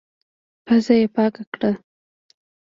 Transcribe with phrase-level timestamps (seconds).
[0.65, 1.71] پزه يې پاکه کړه.